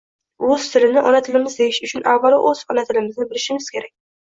[0.43, 3.97] Rus tilini ona tilimiz deyish uchun avval o‘z tilimizni bilishimiz kerak!